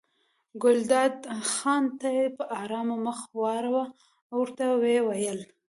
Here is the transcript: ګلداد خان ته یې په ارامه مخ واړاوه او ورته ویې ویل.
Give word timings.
ګلداد 0.61 1.15
خان 1.53 1.83
ته 1.99 2.07
یې 2.17 2.25
په 2.37 2.43
ارامه 2.61 2.97
مخ 3.05 3.19
واړاوه 3.39 3.85
او 4.31 4.37
ورته 4.41 4.65
ویې 4.81 4.99
ویل. 5.07 5.39